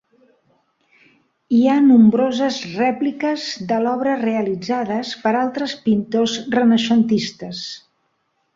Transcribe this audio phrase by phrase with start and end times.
[1.57, 7.65] Hi ha nombroses rèpliques de l'obra realitzades per altres pintors renaixentistes.